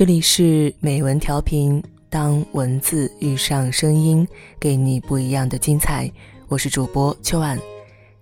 [0.00, 4.26] 这里是美文调频，当文字遇上声音，
[4.58, 6.10] 给你不一样的精彩。
[6.48, 7.60] 我是主播秋晚，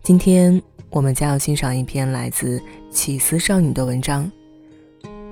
[0.02, 0.60] 今天
[0.90, 2.60] 我们将要欣赏一篇来自
[2.90, 4.28] 起司少女的文章。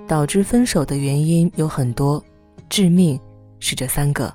[0.07, 2.25] 导致分手的原因有很多，
[2.69, 3.19] 致命
[3.59, 4.33] 是这三个。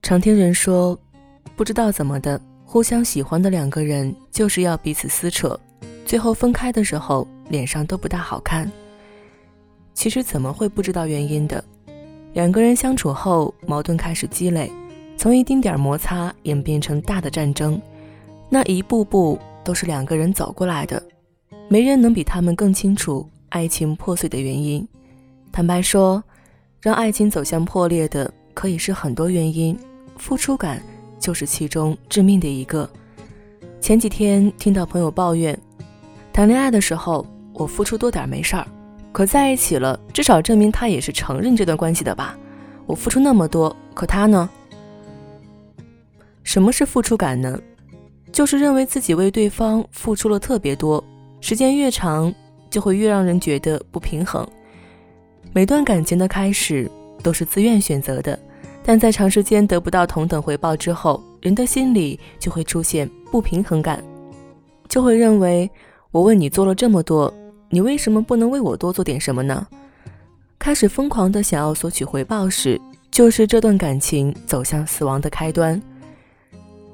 [0.00, 0.96] 常听人说，
[1.56, 5.58] 不知道怎么的，互相喜欢的两个人就是要彼此撕扯，
[6.04, 8.70] 最后分开的时候脸上都不大好看。
[9.96, 11.64] 其实怎么会不知道原因的？
[12.34, 14.70] 两个人相处后，矛盾开始积累，
[15.16, 17.80] 从一丁点摩擦演变成大的战争，
[18.50, 21.02] 那一步步都是两个人走过来的，
[21.66, 24.86] 没人能比他们更清楚爱情破碎的原因。
[25.50, 26.22] 坦白说，
[26.82, 29.76] 让爱情走向破裂的可以是很多原因，
[30.18, 30.82] 付出感
[31.18, 32.88] 就是其中致命的一个。
[33.80, 35.58] 前几天听到朋友抱怨，
[36.34, 38.66] 谈恋爱的时候我付出多点没事儿。
[39.16, 42.36] 可在一起了，至少证明他也是承认这段关系的吧？
[42.84, 44.46] 我付出那么多，可他呢？
[46.42, 47.58] 什么是付出感呢？
[48.30, 51.02] 就是认为自己为对方付出了特别多，
[51.40, 52.30] 时间越长，
[52.68, 54.46] 就会越让人觉得不平衡。
[55.54, 56.86] 每段感情的开始
[57.22, 58.38] 都是自愿选择的，
[58.84, 64.04] 但在长时间得不到同等回报之后，人的心里就会出现不平衡感，
[64.90, 65.70] 就会认为
[66.10, 67.32] 我为你做了这么多。
[67.68, 69.66] 你为什么不能为我多做点什么呢？
[70.58, 75.80] 开始疯狂的想要索取回报时，就是这段感情走向死亡的开端。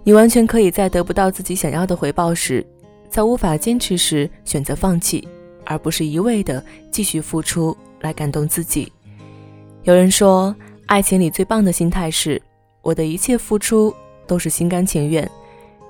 [0.03, 2.67] 你完全可以在得不到自己想要的回报时，
[3.09, 5.27] 在无法坚持时选择放弃，
[5.65, 8.93] 而不是一味的继续付出来感动自己。
[9.85, 10.55] 有人说，
[10.87, 12.41] 爱情里最棒的心态是：
[12.83, 13.95] 我的一切付出
[14.27, 15.31] 都是心甘情愿。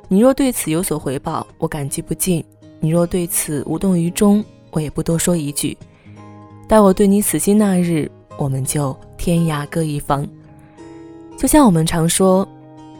[0.09, 2.43] 你若对此有所回报，我感激不尽；
[2.81, 5.77] 你若对此无动于衷，我也不多说一句，
[6.67, 10.27] 待我对你死心那日，我们就天涯各一方。
[11.37, 12.47] 就像我们常说，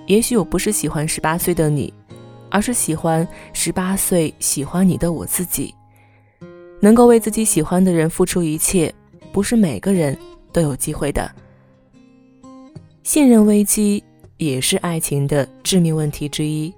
[0.07, 1.93] 也许我不是喜欢十八岁的你，
[2.51, 5.75] 而是喜欢十八岁喜欢你的我自己。
[6.81, 8.93] 能够为自己喜欢的人付出一切，
[9.33, 10.17] 不是每个人
[10.53, 11.31] 都有机会的。
[13.05, 14.03] 信任危机
[14.37, 16.73] 也是爱情的致命问题之一。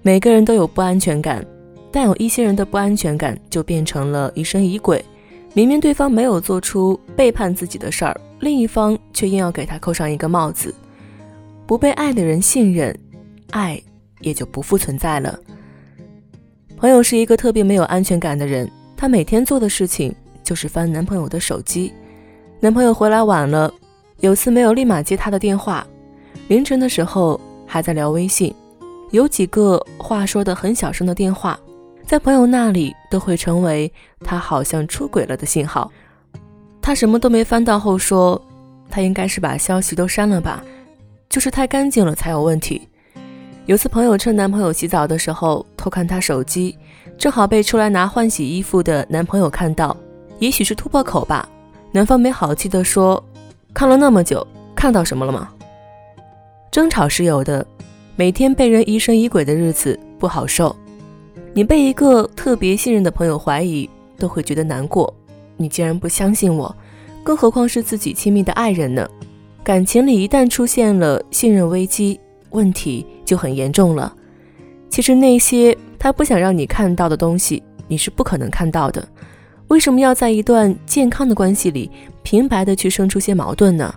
[0.00, 1.44] 每个人都有不安全感。
[1.94, 5.02] 但有一些人的不安全感就变成了疑神疑鬼，
[5.52, 10.74] 明明对方没有做出背叛自己的事儿，另一方却硬要给他扣上一个帽子。
[11.68, 12.92] 不被爱的人信任，
[13.52, 13.80] 爱
[14.22, 15.38] 也就不复存在了。
[16.76, 20.12] 朋友是一个特别没有安全感的人，她每天做的事情
[20.42, 21.92] 就是翻男朋友的手机。
[22.58, 23.72] 男朋友回来晚了，
[24.18, 25.86] 有次没有立马接他的电话，
[26.48, 28.52] 凌晨的时候还在聊微信，
[29.12, 31.56] 有几个话说的很小声的电话。
[32.14, 35.90] 在朋友那里都会成为他好像出轨了的信号。
[36.80, 38.40] 他什么都没翻到后说，
[38.88, 40.62] 他应该是把消息都删了吧，
[41.28, 42.88] 就是太干净了才有问题。
[43.66, 46.78] 有次朋友趁男朋友洗澡的时候偷看他手机，
[47.18, 49.96] 正好被出来拿换洗衣服的男朋友看到，
[50.38, 51.48] 也许是突破口吧。
[51.90, 53.20] 男方没好气地说
[53.74, 54.46] ：“看了那么久，
[54.76, 55.48] 看到什么了吗？”
[56.70, 57.66] 争吵是有的，
[58.14, 60.76] 每天被人疑神疑鬼的日子不好受。
[61.56, 63.88] 你被一个特别信任的朋友怀疑，
[64.18, 65.14] 都会觉得难过。
[65.56, 66.74] 你竟然不相信我，
[67.22, 69.08] 更何况是自己亲密的爱人呢？
[69.62, 72.18] 感情里一旦出现了信任危机，
[72.50, 74.12] 问题就很严重了。
[74.90, 79.06] 其实那些他不想让你看到的东西，你是不可能看到的。
[79.68, 81.88] 为什么要在一段健康的关系里
[82.24, 83.94] 平白的去生出些矛盾呢？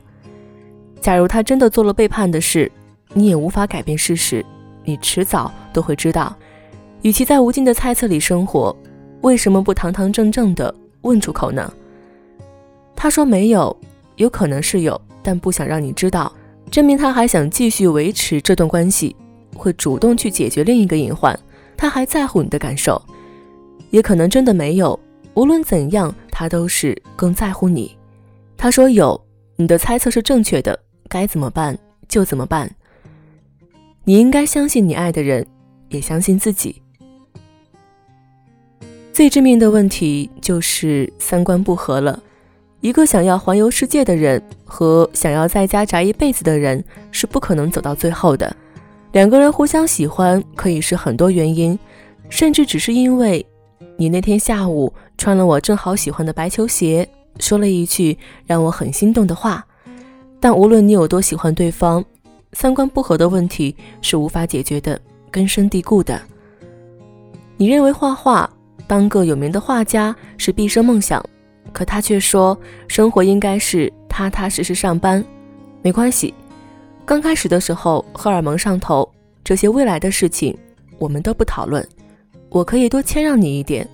[1.01, 2.71] 假如他真的做了背叛的事，
[3.13, 4.45] 你也无法改变事实，
[4.85, 6.35] 你迟早都会知道。
[7.03, 8.75] 与其在无尽的猜测里生活，
[9.21, 11.71] 为什么不堂堂正正的问出口呢？
[12.95, 13.75] 他说没有，
[14.15, 16.31] 有可能是有，但不想让你知道，
[16.71, 19.15] 证明他还想继续维持这段关系，
[19.55, 21.37] 会主动去解决另一个隐患，
[21.77, 23.01] 他还在乎你的感受。
[23.91, 24.99] 也可能真的没有，
[25.35, 27.95] 无论怎样，他都是更在乎你。
[28.57, 29.19] 他说有，
[29.55, 30.77] 你的猜测是正确的，
[31.07, 31.77] 该怎么办
[32.07, 32.69] 就怎么办。
[34.03, 35.45] 你应该相信你爱的人，
[35.89, 36.81] 也相信自己。
[39.17, 42.21] 最致命的问题就是三观不合了。
[42.81, 48.55] 一个想要环游世界的人和想要在家宅一辈子的人是不可能走到最后的。
[49.13, 51.79] 两个人互相喜欢可以是很多原因，
[52.29, 53.43] 甚至只是因为
[53.95, 57.09] 你那天下午穿了我正好喜欢的白球鞋，
[57.39, 58.15] 说了一句
[58.45, 59.65] 让我很心动的话。
[60.39, 62.05] 但无论你有多喜欢对方，
[62.53, 66.21] 三观不合的问题是无法解决的，根深蒂固的。
[67.57, 68.47] 你认为画画？
[68.87, 71.23] 当个有名的画家是毕生梦想，
[71.73, 72.57] 可他却说
[72.87, 75.23] 生活应该是踏踏实实上班。
[75.81, 76.33] 没关系，
[77.05, 79.07] 刚开始的时候荷尔蒙上头，
[79.43, 80.57] 这些未来的事情
[80.97, 81.85] 我们都不讨论。
[82.49, 83.87] 我可以多谦让你一点。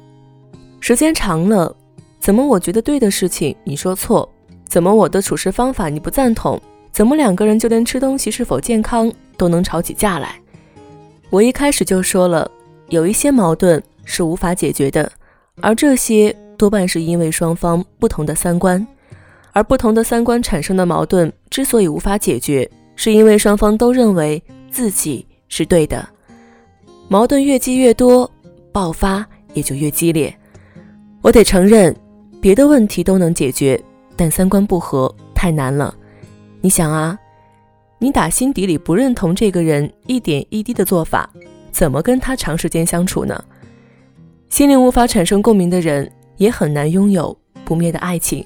[0.80, 1.76] 时间长了，
[2.20, 4.30] 怎么我觉得对的事情你说错？
[4.66, 6.62] 怎么我的处事方法你不赞同？
[6.92, 10.36] 怎么两个人就连吃东西是否健康都能吵起架来？
[11.32, 12.50] 我一开始就说了，
[12.90, 15.12] 有一些矛盾是无法解决的，
[15.62, 18.86] 而这些多半是因为双方不同的三观，
[19.52, 26.08] 而不同的三观产生的矛盾之所以无法解决，是因为双方都认为自己是对的。
[27.08, 28.30] 矛盾越积越多，
[28.72, 30.34] 爆发也就越激烈。
[31.22, 31.96] 我得承认，
[32.42, 33.82] 别的问题都能解决，
[34.16, 35.94] 但三观不合太难了。
[36.62, 37.18] 你想啊，
[38.00, 41.30] 你打心底里不认同这个人一点一滴的做法，
[41.72, 43.44] 怎么跟他长时间相处呢？
[44.54, 46.08] 心灵无法产生共鸣的人，
[46.38, 47.36] 也很难拥有
[47.66, 48.46] 不灭的爱情。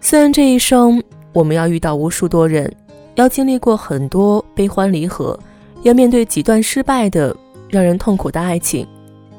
[0.00, 1.00] 虽然这一生
[1.32, 2.68] 我们要遇到无数多人，
[3.14, 5.38] 要经历过很多悲欢离合。
[5.82, 7.34] 要面对几段失败的、
[7.68, 8.84] 让人痛苦的爱情，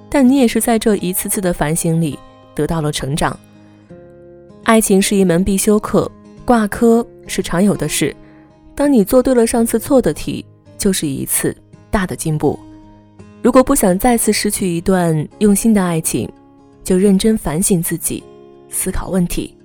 [0.10, 2.18] 但你也是在这一次次的反省里
[2.56, 3.38] 得到了成长。
[4.64, 6.10] 爱情是一门必修课，
[6.46, 8.16] 挂科是常有的事。
[8.74, 10.46] 当你做对了上次错的题，
[10.78, 11.54] 就是一次
[11.90, 12.58] 大的进步。
[13.44, 16.30] 如果不想再次失去一段用心的爱情，
[16.84, 18.24] 就认真反省自己，
[18.70, 19.58] 思考问题。